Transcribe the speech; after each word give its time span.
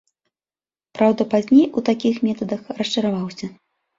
Праўда, 0.99 1.21
пазней 1.33 1.67
у 1.81 1.83
такіх 1.91 2.17
метадах 2.27 2.61
расчараваўся. 2.79 3.53